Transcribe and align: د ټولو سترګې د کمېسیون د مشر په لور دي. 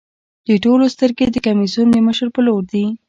د 0.47 0.49
ټولو 0.63 0.85
سترګې 0.93 1.25
د 1.31 1.37
کمېسیون 1.45 1.87
د 1.91 1.97
مشر 2.07 2.27
په 2.35 2.41
لور 2.45 2.63
دي. 2.71 2.85